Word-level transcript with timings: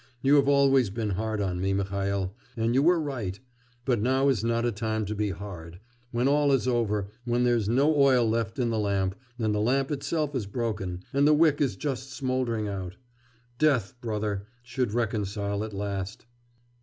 You 0.23 0.33
have 0.37 0.47
always 0.47 0.89
been 0.89 1.11
hard 1.11 1.39
on 1.41 1.61
me, 1.61 1.73
Mihail, 1.73 2.33
and 2.57 2.73
you 2.73 2.81
were 2.81 2.99
right; 2.99 3.39
but 3.85 4.01
now 4.01 4.29
is 4.29 4.43
not 4.43 4.65
a 4.65 4.71
time 4.71 5.05
to 5.05 5.13
be 5.13 5.29
hard, 5.29 5.79
when 6.09 6.27
all 6.27 6.51
is 6.51 6.67
over, 6.67 7.09
when 7.23 7.43
there's 7.43 7.69
no 7.69 7.95
oil 7.95 8.27
left 8.27 8.57
in 8.57 8.71
the 8.71 8.79
lamp, 8.79 9.13
and 9.37 9.53
the 9.53 9.61
lamp 9.61 9.91
itself 9.91 10.33
is 10.33 10.47
broken, 10.47 11.01
and 11.13 11.27
the 11.27 11.35
wick 11.35 11.61
is 11.61 11.75
just 11.75 12.13
smouldering 12.13 12.67
out. 12.67 12.95
Death, 13.59 13.93
brother, 14.01 14.47
should 14.63 14.91
reconcile 14.91 15.63
at 15.63 15.71
last... 15.71 16.25